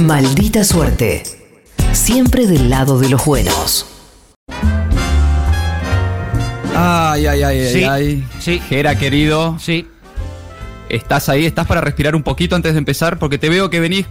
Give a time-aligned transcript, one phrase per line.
[0.00, 1.22] Maldita suerte.
[1.92, 3.86] Siempre del lado de los buenos.
[6.76, 8.24] Ay, ay, ay, Sí, ay, ay.
[8.38, 8.60] sí.
[8.68, 9.86] Gera, querido, Sí.
[10.88, 11.44] ¿estás ahí?
[11.46, 13.18] ¿Estás para respirar un poquito antes de empezar?
[13.18, 14.06] Porque te veo que venís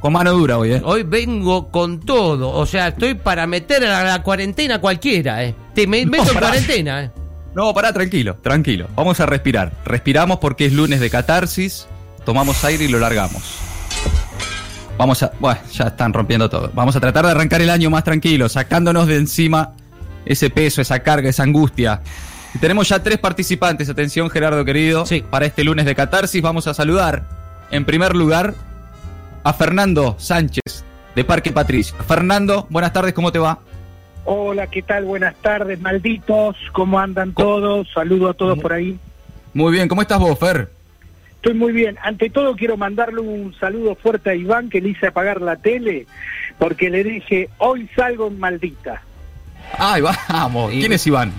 [0.00, 0.82] con mano dura hoy, ¿eh?
[0.84, 2.50] Hoy vengo con todo.
[2.50, 5.54] O sea, estoy para meter a la cuarentena cualquiera, ¿eh?
[5.74, 7.10] Te me meto en cuarentena, ¿eh?
[7.54, 8.88] No, pará, tranquilo, tranquilo.
[8.96, 9.72] Vamos a respirar.
[9.84, 11.86] Respiramos porque es lunes de catarsis.
[12.24, 13.42] Tomamos aire y lo largamos.
[14.98, 15.30] Vamos a.
[15.38, 16.70] Bueno, ya están rompiendo todo.
[16.74, 19.72] Vamos a tratar de arrancar el año más tranquilo, sacándonos de encima
[20.26, 22.02] ese peso, esa carga, esa angustia.
[22.52, 23.88] Y tenemos ya tres participantes.
[23.88, 25.06] Atención, Gerardo querido.
[25.06, 25.22] Sí.
[25.22, 27.22] Para este lunes de catarsis vamos a saludar,
[27.70, 28.54] en primer lugar,
[29.44, 30.84] a Fernando Sánchez,
[31.14, 31.96] de Parque Patricio.
[32.06, 33.60] Fernando, buenas tardes, ¿cómo te va?
[34.24, 35.04] Hola, ¿qué tal?
[35.04, 36.56] Buenas tardes, malditos.
[36.72, 37.88] ¿Cómo andan todos?
[37.94, 38.98] Saludo a todos por ahí.
[39.54, 40.77] Muy bien, ¿cómo estás vos, Fer?
[41.48, 41.96] Estoy muy bien.
[42.02, 46.04] Ante todo quiero mandarle un saludo fuerte a Iván que le hice apagar la tele
[46.58, 49.00] porque le dije, hoy salgo en maldita.
[49.78, 50.70] Ay, vamos.
[50.72, 51.32] ¿Quién es Iván?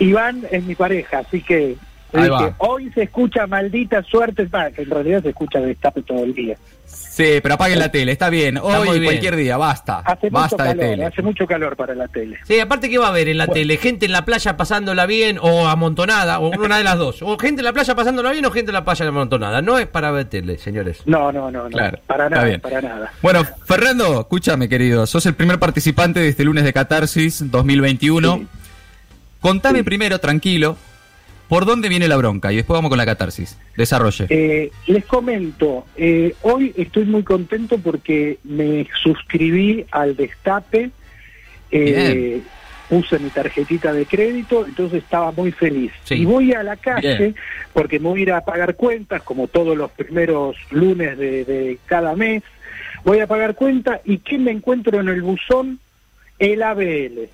[0.00, 1.76] Iván es mi pareja, así que
[2.18, 6.56] dije, hoy se escucha maldita suerte, que en realidad se escucha destape todo el día.
[6.86, 8.56] Sí, pero apaguen la tele, está bien.
[8.58, 9.04] Hoy bien.
[9.04, 9.98] cualquier día, basta.
[9.98, 11.04] Hace mucho Basta de calor, tele.
[11.04, 12.38] hace mucho calor para la tele.
[12.44, 13.76] Sí, aparte, ¿qué va a haber en la tele?
[13.76, 16.40] ¿Gente en la playa pasándola bien o amontonada?
[16.40, 17.22] O una de las dos.
[17.22, 19.60] O gente en la playa pasándola bien o gente en la playa amontonada.
[19.62, 21.02] No es para ver tele, señores.
[21.06, 21.68] No, no, no, no.
[21.70, 22.60] Claro, para está nada, bien.
[22.60, 23.12] para nada.
[23.22, 25.06] Bueno, Fernando, escúchame, querido.
[25.06, 28.36] Sos el primer participante de este lunes de Catarsis 2021.
[28.38, 28.46] Sí.
[29.40, 29.84] Contame Sí.
[29.84, 30.76] primero, tranquilo,
[31.50, 33.58] por dónde viene la bronca y después vamos con la catarsis.
[33.76, 34.26] Desarrolle.
[34.28, 40.90] Eh, les comento, eh, hoy estoy muy contento porque me suscribí al Destape,
[41.72, 42.40] eh,
[42.88, 45.90] puse mi tarjetita de crédito, entonces estaba muy feliz.
[46.04, 46.14] Sí.
[46.14, 47.36] Y voy a la calle Bien.
[47.72, 51.78] porque me voy a ir a pagar cuentas, como todos los primeros lunes de, de
[51.86, 52.44] cada mes.
[53.04, 55.80] Voy a pagar cuentas y ¿qué me encuentro en el buzón?
[56.38, 57.28] El ABL.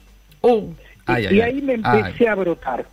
[1.04, 2.86] Ay, y ay, ahí me empecé a brotar.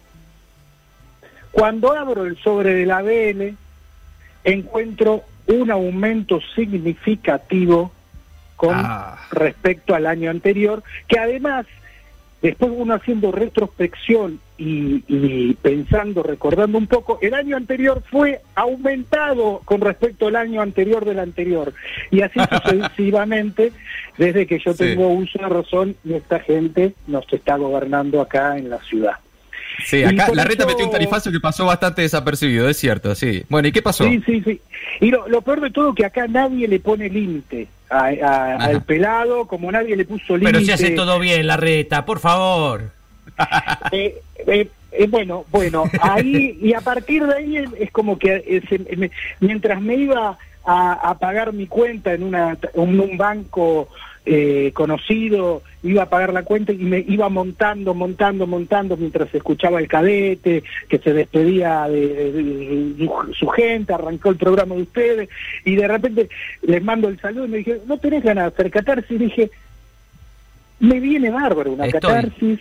[1.54, 3.56] Cuando abro el sobre del ABL,
[4.44, 7.92] encuentro un aumento significativo
[8.58, 9.18] con Ah.
[9.32, 11.66] respecto al año anterior, que además,
[12.42, 19.62] después uno haciendo retrospección y, y pensando, recordando un poco, el año anterior fue aumentado
[19.66, 21.72] con respecto al año anterior del anterior.
[22.10, 23.74] Y así sucesivamente,
[24.18, 24.80] desde que yo Sí.
[24.80, 29.18] tengo uso de razón y esta gente nos está gobernando acá en la ciudad.
[29.86, 33.44] Sí, acá la reta eso- metió un tarifazo que pasó bastante desapercibido, es cierto, sí.
[33.50, 34.04] Bueno, ¿y qué pasó?
[34.06, 34.62] Sí, sí, sí.
[35.02, 38.56] Y lo, lo peor de todo es que acá nadie le pone límite a- a-
[38.58, 40.52] al pelado, como nadie le puso límite.
[40.54, 42.92] pero se hace todo bien, la reta, por favor.
[43.92, 44.16] Eh,
[44.48, 48.62] eh, eh, bueno, bueno, ahí y a partir de ahí es, es como que eh,
[48.70, 53.90] se- me- mientras me iba a, a pagar mi cuenta en, una, en un banco
[54.26, 59.80] eh, conocido, iba a pagar la cuenta y me iba montando, montando, montando mientras escuchaba
[59.80, 64.84] el cadete, que se despedía de, de- de- de su gente, arrancó el programa de
[64.84, 65.30] ustedes
[65.66, 66.30] y de repente
[66.62, 69.12] les mando el saludo y me dije, ¿no tenés ganas de hacer catarsis?
[69.12, 69.52] Y dije,
[70.80, 72.00] me viene bárbaro una Estoy.
[72.02, 72.60] catarsis.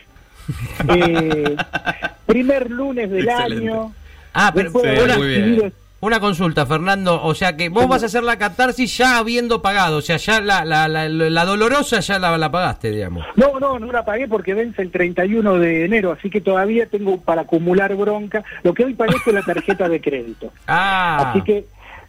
[0.89, 1.56] Eh,
[2.27, 3.69] primer lunes del Excelente.
[3.71, 3.93] año.
[4.34, 4.78] Ah, pero Sí,
[5.19, 5.72] muy bien.
[6.02, 7.22] Una consulta, Fernando.
[7.22, 9.98] O sea que vos vas a hacer la catarsis ya habiendo pagado.
[9.98, 13.24] O sea, ya la, la, la, la dolorosa ya la, la pagaste, digamos.
[13.36, 17.20] No, no, no la pagué porque vence el 31 de enero, así que todavía tengo
[17.20, 18.42] para acumular bronca.
[18.64, 20.52] Lo que hoy pagué fue la tarjeta de crédito.
[20.66, 21.64] Ah, Así que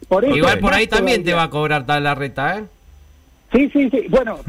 [0.07, 2.63] por eso igual por ahí también te va a cobrar tal la reta, ¿eh?
[3.51, 4.05] Sí, sí, sí.
[4.09, 4.39] Bueno,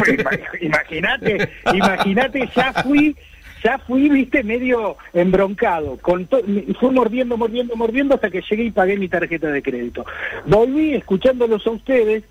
[0.60, 3.14] imagínate, imagínate, ya fui,
[3.62, 5.98] ya fui, viste, medio embroncado.
[5.98, 10.04] Con fui mordiendo, mordiendo, mordiendo hasta que llegué y pagué mi tarjeta de crédito.
[10.46, 12.24] Volví escuchándolos a ustedes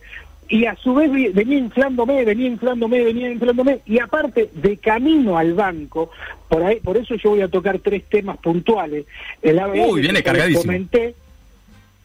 [0.50, 5.54] y a su vez venía inflándome, venía inflándome, venía inflándome y aparte de camino al
[5.54, 6.10] banco,
[6.48, 9.06] por ahí, por eso yo voy a tocar tres temas puntuales.
[9.42, 10.64] El ABL Uy, viene cargadísimo.
[10.64, 11.16] comenté,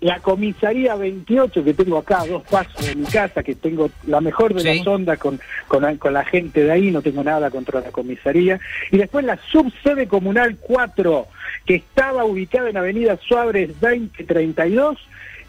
[0.02, 4.20] la comisaría 28 que tengo acá a dos pasos de mi casa, que tengo la
[4.20, 4.78] mejor de Sí.
[4.78, 7.90] las ondas con, con, la- con la gente de ahí, no tengo nada contra la
[7.92, 8.58] comisaría.
[8.90, 11.26] Y después la subsede comunal 4,
[11.64, 14.98] que estaba ubicada en Avenida Suárez 2032,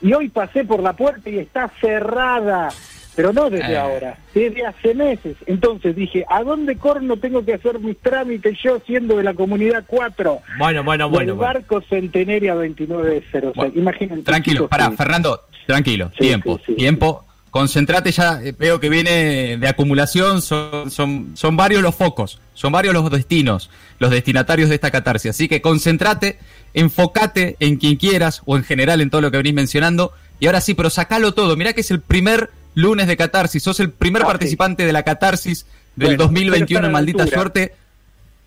[0.01, 2.69] y hoy pasé por la puerta y está cerrada.
[3.15, 3.77] Pero no desde Eh.
[3.77, 5.36] ahora, desde hace meses.
[5.45, 9.83] Entonces dije, ¿a dónde corno tengo que hacer mis trámites yo siendo de la comunidad
[9.88, 10.42] 4?
[10.57, 11.36] Bueno, bueno, bueno.
[11.36, 11.36] bueno.
[11.36, 13.54] barco Centenaria 2906.
[13.56, 14.24] Bueno, Imagínense.
[14.24, 17.25] Tranquilo, pará, Fernando, tranquilo, Sí, tiempo, sí, tiempo.
[17.51, 22.71] Concentrate ya, eh, veo que viene de acumulación, son, son, son varios los focos, son
[22.71, 23.69] varios los destinos,
[24.00, 25.30] los destinatarios de esta catarsis.
[25.30, 26.39] Así que concentrate,
[26.74, 30.13] enfocate en quien quieras o en general en todo lo que venís mencionando.
[30.39, 31.56] Y ahora sí, pero sacalo todo.
[31.56, 33.61] Mirá que es el primer lunes de catarsis.
[33.63, 34.31] Sos el primer Ah, sí.
[34.31, 35.65] participante de la catarsis
[35.95, 37.27] del Bueno, 2021 quiero estar a en Maldita.
[37.27, 37.73] Suerte.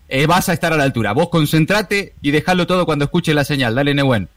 [0.09, 1.11] Eh, vas a estar a la altura.
[1.13, 3.75] Vos concentrate y dejalo todo cuando escuches la señal.
[3.75, 4.29] Dale, Nehuen.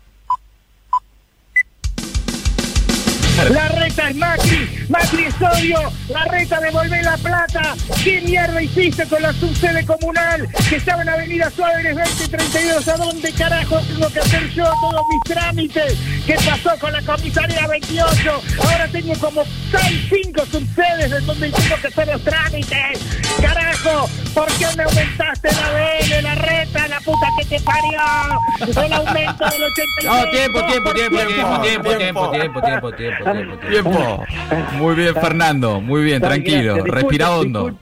[3.51, 7.75] La reta es Macri, Macri es odio, la reta devolvé la plata.
[8.05, 10.49] ¿Qué mierda hiciste con la subsede comunal?
[10.69, 15.35] Que estaba en Avenida Suárez 2032, ¿a dónde carajo tengo que hacer yo todos mis
[15.35, 15.97] trámites?
[16.27, 18.43] ¿Qué pasó con la comisaría 28?
[18.63, 22.99] Ahora tengo como 6, 5 subsedes en donde tengo que hacer los trámites.
[23.41, 28.85] Carajo, ¿por qué me aumentaste la BL, la reta, la puta que te parió?
[28.85, 30.05] El aumento del 83.
[30.05, 32.31] No, tiempo, tiempo, tiempo, tiempo, tiempo, tiempo, Tiempo.
[32.31, 34.25] tiempo, tiempo, tiempo, tiempo, tiempo.
[34.75, 35.81] Muy bien, Fernando.
[35.81, 36.75] Muy bien, tranquilo.
[36.75, 36.95] gracias.
[36.95, 37.79] Respira Disculpen, hondo.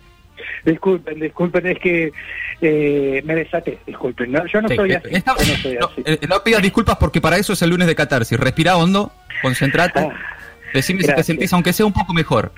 [0.64, 2.12] Disculpen, disculpen, es que
[2.60, 4.32] eh, me desaté, disculpen.
[4.32, 4.44] ¿no?
[4.46, 5.08] Yo no Sí, soy así.
[5.12, 6.02] está- yo no soy no, así.
[6.04, 8.38] eh, no pidas disculpas porque para eso es el lunes de catarsis.
[8.38, 9.12] Respira hondo,
[9.42, 10.00] concentrate.
[10.00, 10.08] Ah,
[10.74, 12.52] Decime si te sentís, aunque sea un poco mejor.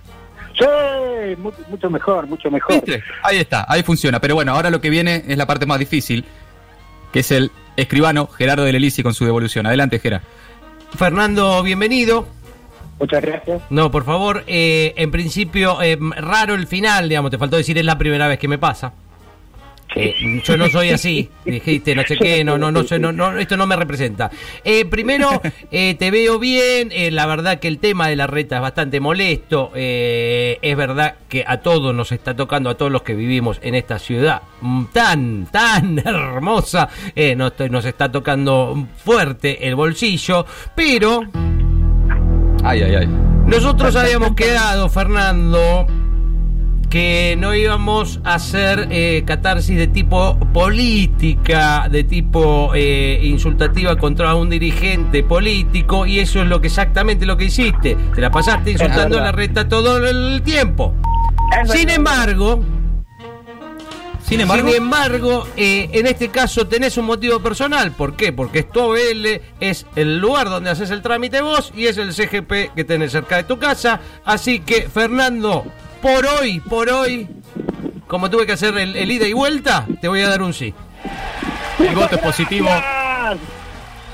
[0.58, 2.74] Sí, mu- mucho mejor, mucho mejor.
[2.74, 3.02] ¿Viste?
[3.22, 4.20] Ahí está, ahí funciona.
[4.20, 6.24] Pero bueno, ahora lo que viene es la parte más difícil,
[7.12, 9.66] que es el escribano Gerardo de Lelisi con su devolución.
[9.66, 10.22] Adelante, Gera.
[10.96, 12.26] Fernando, bienvenido.
[13.00, 13.62] Muchas gracias.
[13.70, 17.84] No, por favor, eh, en principio, eh, raro el final, digamos, te faltó decir es
[17.84, 18.92] la primera vez que me pasa.
[19.96, 20.14] Eh,
[20.44, 23.56] yo no soy así, dijiste, no sé qué, no, no, no, sé, no, no, esto
[23.56, 24.30] no me representa.
[24.62, 28.56] Eh, primero, eh, te veo bien, eh, la verdad que el tema de la reta
[28.56, 33.02] es bastante molesto, eh, es verdad que a todos nos está tocando, a todos los
[33.02, 39.66] que vivimos en esta ciudad mm, tan, tan hermosa, eh, nos, nos está tocando fuerte
[39.66, 41.24] el bolsillo, pero
[42.62, 43.08] Ay, ay, ay.
[43.46, 45.86] nosotros habíamos quedado, Fernando,
[46.90, 54.34] que no íbamos a hacer eh, catarsis de tipo política, de tipo eh, insultativa contra
[54.34, 57.96] un dirigente político, y eso es lo que exactamente lo que hiciste.
[58.14, 60.94] Te la pasaste insultando a la reta todo el tiempo.
[61.62, 61.96] Es Sin verdad.
[61.96, 62.60] embargo,
[64.30, 67.90] Sin embargo, sin embargo, eh, en este caso tenés un motivo personal.
[67.90, 68.32] ¿Por qué?
[68.32, 72.14] Porque es tu OBL, es el lugar donde haces el trámite vos y es el
[72.14, 73.98] CGP que tenés cerca de tu casa.
[74.24, 75.64] Así que, Fernando,
[76.00, 77.26] por hoy, por hoy,
[78.06, 80.72] como tuve que hacer el, el ida y vuelta, te voy a dar un sí.
[81.80, 82.68] el voto es positivo.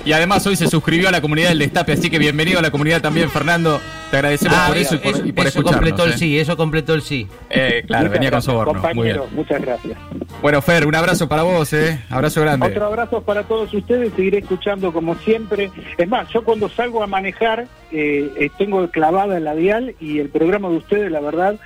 [0.03, 2.71] Y además hoy se suscribió a la comunidad del Destape, así que bienvenido a la
[2.71, 3.83] comunidad también, Fernando.
[4.11, 5.73] Te agradecemos Ah, por eso y por, y por eso escucharnos.
[5.73, 6.19] completó el eh.
[6.19, 7.27] sí, eso completó el sí.
[7.51, 8.73] Eh, claro, Muchas venía con gracias, soborno.
[8.73, 9.17] Muy bien.
[9.17, 9.99] compañero, Muchas gracias.
[10.43, 12.01] Bueno, Fer, un abrazo para vos, ¿eh?
[12.11, 12.67] Abrazo grande.
[12.69, 15.71] Otro abrazo para todos ustedes, seguiré escuchando como siempre.
[15.99, 20.29] Es más, yo cuando salgo a manejar eh, eh, tengo clavada la dial y el
[20.29, 21.57] programa de ustedes, la verdad,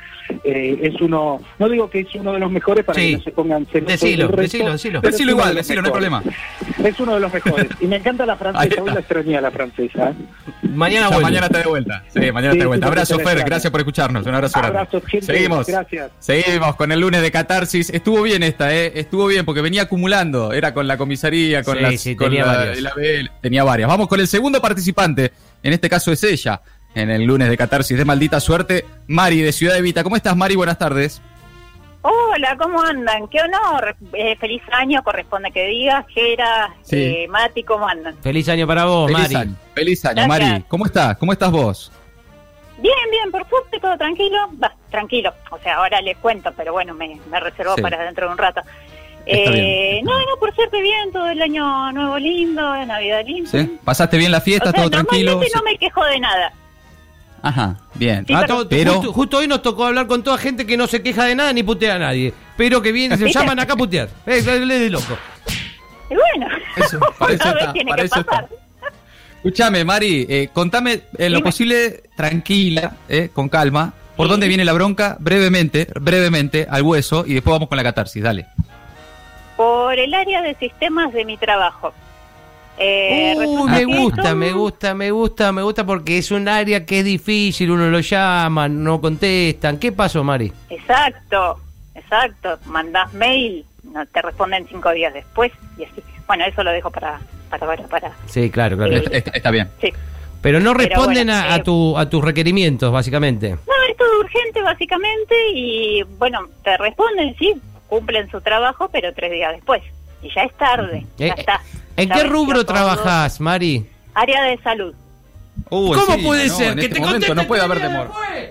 [0.45, 3.11] eh, es uno, no digo que es uno de los mejores para Sí.
[3.13, 5.01] que no se pongan celosos Decilo, resto, decilo, decilo.
[5.01, 6.21] Decilo igual, de decilo, no hay mejores.
[6.23, 6.89] problema.
[6.89, 7.67] Es uno de los mejores.
[7.81, 10.11] Y me encanta la francesa, hoy la extrañé la francesa.
[10.11, 10.15] ¿eh?
[10.69, 11.23] Mañana Ya vuelvo.
[11.23, 12.05] mañana está de vuelta.
[12.09, 13.45] Sí, mañana Sí, de Abrazo, Fer.
[13.45, 14.27] Gracias por escucharnos.
[14.27, 15.01] Un abrazo grande.
[15.07, 15.27] Gente.
[15.27, 15.67] Seguimos.
[15.67, 16.11] Gracias.
[16.19, 17.91] Seguimos con el lunes de catarsis.
[17.91, 18.93] Estuvo bien esta, ¿eh?
[18.95, 20.53] Estuvo bien porque venía acumulando.
[20.53, 22.01] Era con la comisaría, con Sí, las.
[22.01, 22.87] sí, con tenía la- varias.
[22.87, 23.31] ABL.
[23.41, 23.89] Tenía varias.
[23.89, 25.33] Vamos con el segundo participante.
[25.63, 26.61] En este caso es ella.
[26.95, 28.85] En el lunes de catarsis de maldita suerte.
[29.07, 30.03] Mari de Ciudad Evita.
[30.03, 30.57] ¿Cómo estás, Mari?
[30.57, 31.21] Buenas tardes.
[32.03, 33.29] Hola, ¿cómo andan?
[33.29, 33.95] Qué honor.
[34.15, 36.07] Eh, feliz año, corresponde que digas.
[36.09, 36.97] Gera, Sí.
[36.97, 38.17] eh, Mati, ¿cómo andan?
[38.23, 39.35] Feliz año para vos, Feliz Mari.
[39.35, 39.57] año.
[39.75, 40.49] Feliz año, Gracias.
[40.51, 40.65] Mari.
[40.67, 41.17] ¿Cómo estás?
[41.19, 41.93] ¿Cómo estás vos?
[43.51, 44.39] Suerte, todo tranquilo.
[44.63, 45.35] Va, tranquilo.
[45.51, 47.83] O sea, ahora les cuento, pero bueno, me, me reservo Sí.
[47.83, 48.63] para dentro de un rato.
[49.27, 53.51] Eh, no, no, por suerte bien, todo el año nuevo lindo, Navidad lindo.
[53.51, 53.79] ¿Sí?
[53.85, 54.71] ¿Pasaste bien la fiesta?
[54.71, 55.33] O sea, ¿Todo tranquilo?
[55.33, 56.53] normalmente no me quejo de nada.
[57.43, 58.25] Ajá, bien.
[58.27, 61.03] Sí, Ah, pero- justo, justo hoy nos tocó hablar con toda gente que no se
[61.03, 62.33] queja de nada ni putea a nadie.
[62.57, 64.09] Pero que vienen, se llaman acá a putear.
[64.27, 65.17] Es de loco.
[66.11, 68.45] Y bueno, Eso, para eso una vez está, tiene para que eso pasar.
[68.45, 68.57] está.
[69.45, 71.49] Escúchame, Mari, eh, contame en lo Dime.
[71.49, 74.31] posible, tranquila, eh, con calma, por Sí.
[74.33, 78.47] dónde viene la bronca, brevemente, brevemente, al hueso, y después vamos con la catarsis, dale.
[79.57, 81.93] Por el área de sistemas de mi trabajo.
[82.79, 86.47] Eh, Uy, resulta me gusta, son- me gusta, me gusta, me gusta porque es un
[86.49, 89.79] área que es difícil, uno lo llama, no contestan.
[89.79, 90.53] ¿Qué pasó, Mari?
[90.69, 91.59] Exacto,
[91.95, 92.59] exacto.
[92.67, 96.03] Mandás mail, no te responden cinco días después y así.
[96.27, 97.21] Bueno, eso lo dejo para
[97.51, 97.83] para para.
[97.89, 98.13] para.
[98.27, 98.99] Sí, claro, claro.
[98.99, 99.05] Sí.
[99.13, 99.69] Está, bien.
[99.81, 99.93] Sí.
[100.41, 103.51] Pero no Pero responden bueno, a, a eh, tu, a tus requerimientos, básicamente.
[103.51, 107.55] No, es todo urgente básicamente y bueno, te responden, sí,
[107.89, 109.83] cumplen su trabajo, pero tres días después.
[110.23, 111.61] Y ya es tarde, ya Eh, está.
[111.97, 112.75] ¿En Ya qué rubro todo.
[112.77, 113.87] trabajás, Mari?
[114.15, 114.95] Área de salud.
[115.69, 116.55] Uh, ¿Cómo puede ¿no?
[116.57, 116.69] ser?
[116.73, 118.51] En que este te momento no puede haber después.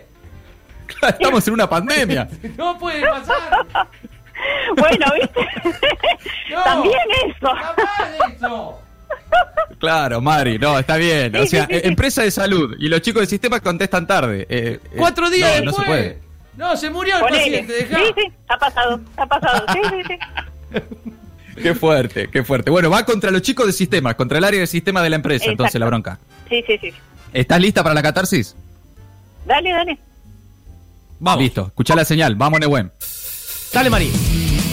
[1.19, 2.27] Estamos en una pandemia.
[2.57, 3.65] No puede pasar.
[4.77, 5.47] Bueno, ¿viste?
[6.49, 6.63] No.
[6.63, 7.47] También eso.
[7.53, 8.79] Jamás de eso.
[9.79, 11.35] Claro, Mari, no, está bien.
[11.37, 11.87] O sea, sí, sí, sí.
[11.87, 14.41] empresa de salud y los chicos del sistema contestan tarde.
[14.49, 15.87] Eh, eh, Cuatro días no, no después.
[15.87, 16.19] se puede.
[16.57, 17.39] No, se murió el Ponele.
[17.63, 17.97] paciente, dejá.
[17.97, 19.65] Sí, sí, ha pasado, ha pasado.
[19.71, 20.79] Sí, sí, sí.
[21.61, 22.71] Qué fuerte, qué fuerte.
[22.71, 25.43] Bueno, va contra los chicos del sistema, contra el área del sistema de la empresa,
[25.43, 25.51] Exacto.
[25.63, 26.17] entonces la bronca.
[26.47, 26.93] Sí, sí, sí.
[27.33, 28.55] ¿Estás lista para la catarsis?
[29.45, 29.99] Dale, dale.
[31.19, 31.43] Vamos.
[31.43, 32.91] Listo, escuchá la señal, vamos Nehuen.
[33.73, 34.09] Dale, Mari.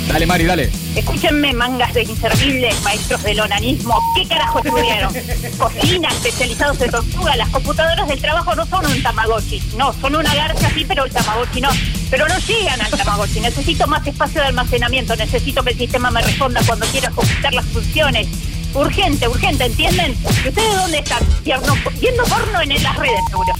[0.09, 0.71] Dale, Mari, dale.
[0.95, 4.01] Escúchenme, mangas de inservibles, maestros del onanismo.
[4.15, 5.13] ¿Qué carajo estudiaron?
[5.59, 7.37] Cocina, especializados en tortuga.
[7.37, 9.61] Las computadoras del trabajo no son un tamagotchi.
[9.77, 11.69] No, son una garza, sí, pero el tamagotchi no.
[12.11, 13.41] Pero no llegan al tamagotchi.
[13.41, 15.17] Necesito más espacio de almacenamiento.
[15.17, 18.29] Necesito que el sistema me responda cuando quiera ejecutar las funciones.
[18.75, 20.17] Urgente, urgente, ¿entienden?
[20.45, 21.23] ¿Y ustedes dónde están?
[21.45, 23.53] Viendo, viendo porno en las redes, seguro.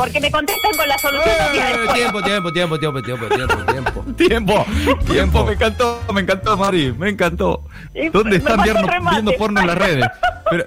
[0.00, 4.04] Porque me contestan con la solución Eh, tiempo, tiempo, tiempo, tiempo, tiempo, tiempo, tiempo.
[4.16, 4.66] Tiempo,
[5.06, 7.64] tiempo, me encantó, me encantó, Mari, me encantó.
[8.10, 10.06] ¿Dónde me están viendo, viendo porno en las redes?
[10.50, 10.64] Pero,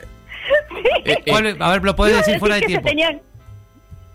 [1.06, 2.88] eh, eh, a ver, lo a decir fuera de tiempo.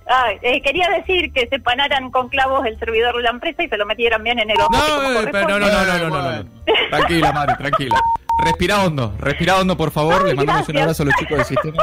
[0.07, 3.69] Ah, eh, quería decir que se panaran con clavos el servidor de la empresa y
[3.69, 4.71] se lo metieran bien en el ojo.
[4.71, 6.51] No, eh, pero no, no, no, no, no, no, no.
[6.91, 8.01] Tranquila, Mari, tranquila.
[8.39, 10.23] Respira hondo, respira hondo, por favor.
[10.23, 11.83] Ay, Le mandamos un abrazo a los chicos del sistema.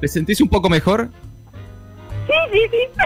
[0.00, 1.08] ¿Te sentís un poco mejor?
[2.52, 3.02] Sí, sí, sí.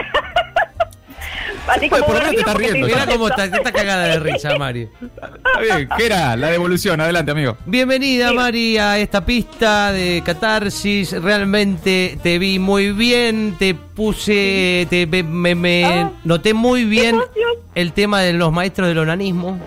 [1.68, 4.88] Así como por lo te estás riendo, Mirá cómo está, está cagada de risa, Mari.
[5.02, 6.36] Está bien, ¿qué era?
[6.36, 7.56] La devolución, adelante, amigo.
[7.66, 8.34] Bienvenida, Sí.
[8.36, 11.10] Mari, a esta pista de catarsis.
[11.20, 17.18] Realmente te vi muy bien, te puse, te, me, me- me Ah, noté muy bien
[17.74, 19.58] el tema de los maestros del onanismo.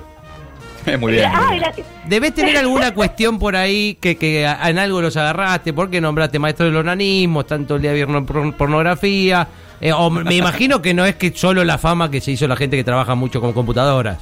[0.86, 1.30] Eh, Muy bien.
[1.34, 1.88] Ah, gracias.
[2.06, 6.40] Debes tener alguna cuestión por ahí que, que a- en algo los agarraste, porque nombraste
[6.40, 9.48] maestro del onanismo, tanto el día por- pornografía.
[9.82, 12.56] eh, o me imagino que no es que solo la fama que se hizo la
[12.56, 14.18] gente que trabaja mucho con computadoras.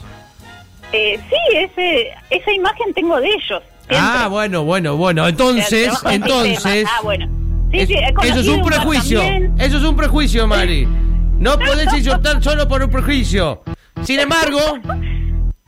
[0.93, 3.61] Eh, sí, ese, esa imagen tengo de ellos.
[3.89, 3.97] siempre.
[3.99, 5.27] Ah, bueno, bueno, bueno.
[5.27, 6.85] Entonces, entonces.
[6.87, 7.27] Ah, bueno.
[7.71, 9.19] Sí, Es- sí, he eso es un prejuicio.
[9.19, 9.53] también.
[9.59, 10.87] Eso es un prejuicio, Mari.
[11.39, 13.61] No podés insultar solo por un prejuicio.
[14.03, 14.59] Sin embargo,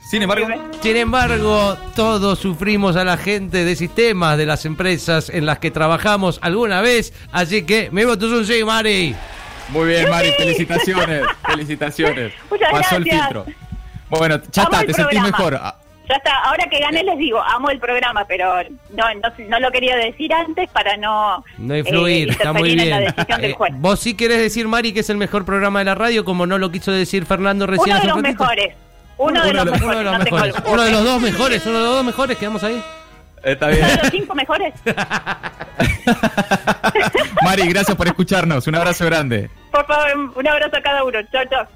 [0.10, 0.48] Sin embargo,
[0.82, 5.70] sin embargo, todos sufrimos a la gente de sistemas de las empresas en las que
[5.70, 7.14] trabajamos alguna vez.
[7.32, 9.16] Así que, mi voto un sí, Mari.
[9.70, 12.34] muy bien, Mari, felicitaciones, felicitaciones.
[12.50, 13.46] Muchas Pasó el filtro.
[14.10, 15.54] Bueno, ya Amo está, te sentís mejor.
[16.10, 19.70] Ya está, ahora que gané les digo, amo el programa, pero no, no, no lo
[19.70, 22.90] quería decir antes para no, No influir, eh, está muy en bien.
[22.90, 23.74] la decisión del Eh, juez.
[23.78, 26.58] Vos sí querés decir, Mari, que es el mejor programa de la radio, como no
[26.58, 27.92] lo quiso decir Fernando recién.
[27.96, 28.74] Uno de los mejores.
[29.20, 29.84] Uno, de los mejores.
[29.84, 30.56] uno de los no mejores.
[30.66, 32.84] Uno de los dos mejores, uno de los dos mejores, quedamos ahí.
[33.44, 33.88] Está Uno bien.
[33.88, 34.74] de los cinco mejores.
[37.44, 38.68] Mari, gracias por escucharnos.
[38.68, 39.50] Un abrazo grande.
[39.72, 41.20] Por favor, un abrazo a cada uno.
[41.32, 41.68] Chao, chao.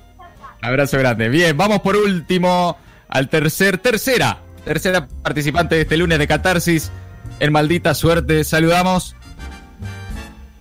[0.61, 1.29] Abrazo grande.
[1.29, 2.77] Bien, vamos por último
[3.09, 6.91] al tercer, tercera, tercera participante de este lunes de Catarsis.
[7.39, 9.15] En maldita suerte, saludamos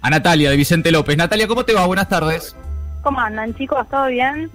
[0.01, 1.17] a Natalia de Vicente López.
[1.17, 1.87] Natalia, ¿cómo te va?
[1.87, 2.57] Buenas tardes.
[3.03, 3.87] ¿Cómo andan, chicos?
[3.91, 4.51] ¿Todo bien?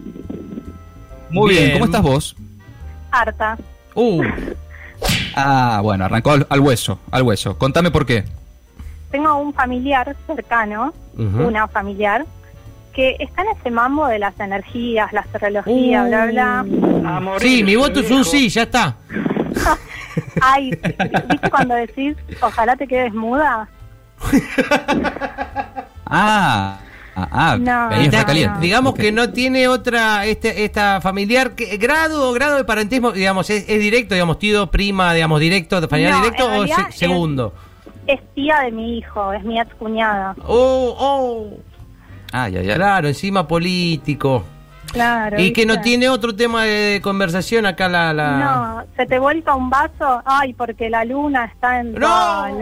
[1.30, 1.74] Muy bien, Bien.
[1.74, 2.36] ¿cómo estás vos?
[3.12, 3.58] Harta.
[3.96, 4.24] Uh,
[5.36, 7.58] Ah, bueno, arrancó al, al hueso, al hueso.
[7.58, 8.24] Contame por qué.
[9.12, 12.26] Tengo un familiar cercano, una familiar,
[12.94, 16.66] que está en ese mambo de las energías, la astrología, bla, bla.
[17.40, 18.96] sí, mi voto es un sí, ya está.
[20.42, 20.72] Ay,
[21.30, 23.70] ¿viste cuando decís, ojalá te quedes muda?
[26.08, 26.80] Ah,
[27.18, 28.56] ah, ah No, recaliente.
[28.56, 28.60] no.
[28.62, 33.68] Digamos que no tiene otra, este, esta familiar, que, grado grado de parentismo, digamos, es,
[33.68, 37.54] es directo, digamos, tío, prima, digamos, directo, de familiar No, directo o se- segundo.
[38.06, 40.34] Es tía de mi hijo, es mi ex cuñada.
[40.46, 41.50] Oh, oh,
[42.32, 42.76] Ay, ay, ay.
[42.76, 44.46] claro, encima político.
[44.94, 45.38] Claro.
[45.42, 48.14] Y que no tiene otro tema de conversación acá la...
[48.14, 48.38] la...
[48.38, 52.46] No, se te vuelca un vaso, ay, porque la luna está en No.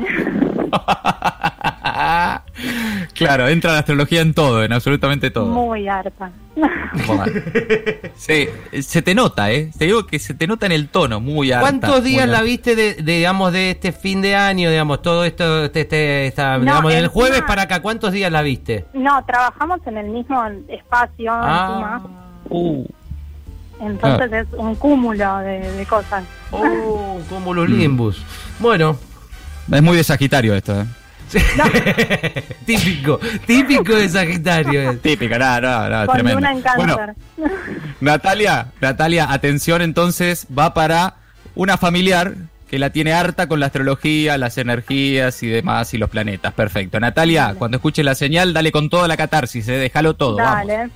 [3.15, 5.47] claro, entra la astrología en todo, en absolutamente todo.
[5.47, 6.31] Muy harta.
[7.07, 7.25] Bueno.
[8.15, 8.47] Sí,
[8.81, 9.71] se te nota, ¿eh?
[9.77, 11.61] Te digo que se te nota en el tono, muy harta.
[11.69, 15.65] ¿Cuántos días la viste de, de, digamos, de este fin de año, digamos, todo esto,
[15.65, 18.85] este, este- esta, No, digamos, del jueves para acá, ¿cuántos días la viste?
[18.93, 22.01] No, trabajamos en el mismo espacio Ah,
[22.49, 22.85] Uh,
[23.81, 26.23] encima, entonces es un cúmulo de, de cosas.
[26.51, 28.21] oh, como los limbus.
[28.59, 28.95] Bueno,
[29.71, 30.85] es muy de Sagitario esto, ¿eh?
[32.65, 34.91] típico, típico de Sagitario.
[34.91, 35.01] es.
[35.01, 36.39] Típica, no, no, no, Con tremendo.
[36.39, 36.97] luna en Bueno.
[38.01, 41.15] Natalia, Natalia, atención entonces, va para
[41.55, 42.33] una familiar
[42.69, 46.53] que la tiene harta con la astrología, las energías y demás y los planetas.
[46.53, 46.99] Perfecto.
[46.99, 49.73] Natalia, cuando escuches la señal, dale con toda la catarsis, ¿eh?
[49.77, 50.37] déjalo todo.
[50.37, 50.89] vamos.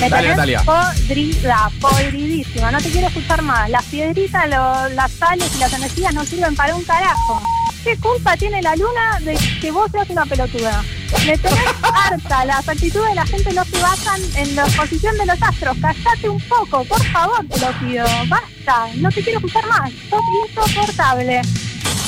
[0.00, 0.62] Me Dale, tenés Natalia.
[0.64, 2.70] podrida, podridísima.
[2.70, 3.68] No te quiero escuchar más.
[3.68, 7.42] Las piedritas, lo- las sales y las energías no sirven para un carajo.
[7.82, 10.82] ¿Qué culpa tiene la luna de que vos seas una pelotuda?
[11.26, 12.44] Me tenés harta.
[12.44, 15.76] Las actitudes de la gente no se basan en la posición de los astros.
[15.80, 18.06] Cállate un poco, por favor, te lo pido.
[18.28, 18.86] Basta.
[18.96, 19.90] No te quiero escuchar más.
[20.10, 21.40] Sos insoportable.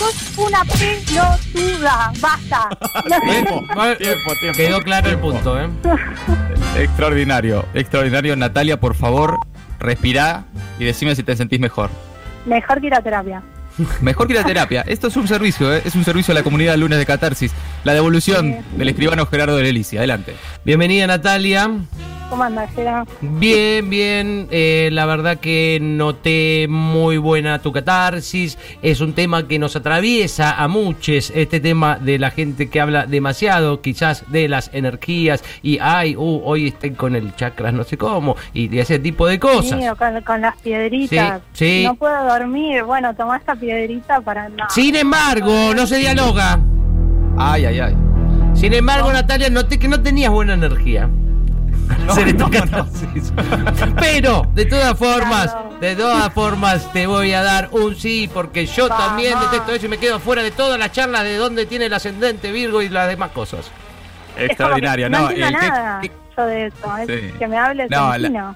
[0.00, 2.10] Sos una pelotuda.
[2.20, 2.70] Basta.
[3.26, 3.62] Tiempo,
[3.98, 4.56] tiempo, tiempo.
[4.56, 5.68] Quedó claro el punto, ¿eh?
[6.74, 8.34] Extraordinario, extraordinario.
[8.34, 9.38] Natalia, por favor,
[9.78, 10.44] respirá
[10.78, 11.90] y decime si te sentís mejor.
[12.46, 13.42] Mejor que ir a terapia.
[14.00, 14.84] Mejor que la terapia.
[14.86, 15.82] Esto es un servicio, ¿eh?
[15.84, 17.52] es un servicio a la comunidad lunes de catarsis.
[17.84, 20.00] La devolución del escribano Gerardo de Lelicia.
[20.00, 20.34] Adelante.
[20.64, 21.70] Bienvenida, Natalia.
[22.30, 22.70] ¿Cómo andas?
[23.20, 24.46] Bien, bien.
[24.52, 28.56] eh, la verdad que noté muy buena tu catarsis.
[28.82, 31.32] Es un tema que nos atraviesa a muchos.
[31.34, 36.42] Este tema de la gente que habla demasiado, quizás de las energías y ay, uh,
[36.44, 39.80] hoy estoy con el chakra, no sé cómo, y de ese tipo de cosas.
[39.80, 41.42] Sí, o con, con las piedritas.
[41.52, 41.84] Sí, sí.
[41.84, 42.84] No puedo dormir.
[42.84, 44.48] Bueno, toma esta piedrita para...
[44.48, 44.70] No.
[44.70, 46.60] Sin embargo, no se dialoga.
[47.36, 47.96] Ay, ay, ay.
[48.54, 51.10] Sin embargo, Natalia, noté que no tenías buena energía.
[52.06, 53.94] No, Hacer esta no.
[54.00, 55.76] Pero, de todas formas, Claro.
[55.80, 59.06] de todas formas, te voy a dar un sí, porque yo Vamos.
[59.06, 61.92] también detesto eso y me quedo fuera de todas las charlas de dónde tiene el
[61.94, 63.60] ascendente Virgo y las demás cosas.
[63.60, 65.10] Es como que Extraordinario.
[65.10, 66.96] No, No, entiendo el que- nada que- yo de eso.
[66.98, 67.32] Es Sí.
[67.38, 68.54] que me hables No, la-.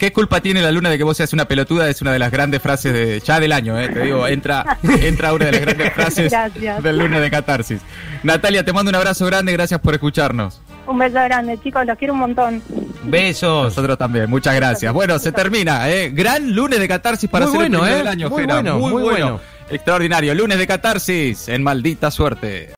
[0.00, 1.86] ¿Qué culpa tiene la luna de que vos seas una pelotuda?
[1.86, 3.90] Es una de las grandes frases de, ya del año, ¿eh?
[3.90, 6.82] te digo, entra, entra una de las grandes frases Gracias.
[6.82, 7.82] del lunes de catarsis.
[8.22, 10.62] Natalia, te mando un abrazo grande, gracias por escucharnos.
[10.86, 11.84] Un beso grande, chicos.
[11.84, 12.62] Los quiero un montón.
[13.02, 13.64] Besos.
[13.64, 14.90] Nosotros también, muchas gracias.
[14.90, 16.08] Bueno, se termina, ¿eh?
[16.08, 17.96] Gran lunes de catarsis para Muy ser bueno, el ¿eh?
[17.96, 19.38] del año, Muy bueno, muy bueno.
[19.68, 22.72] Extraordinario, lunes de catarsis en maldita suerte.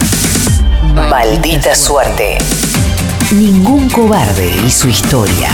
[1.08, 2.38] Maldita suerte.
[3.30, 5.50] Ningún cobarde y su historia.